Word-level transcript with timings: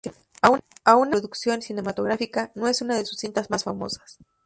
Aun 0.41 0.61
así 0.83 1.11
la 1.11 1.11
producción 1.11 1.61
cinematográfica 1.61 2.51
no 2.55 2.67
es 2.67 2.81
una 2.81 2.97
de 2.97 3.05
sus 3.05 3.19
cintas 3.19 3.51
más 3.51 3.65
famosas. 3.65 4.17